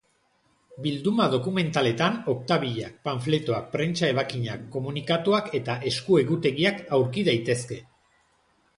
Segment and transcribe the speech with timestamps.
[0.85, 7.83] Bilduma dokumentaletan oktabilak, panfletoak, prentsa ebakinak, komunikatuak eta esku-egutegiak aurki daitezke.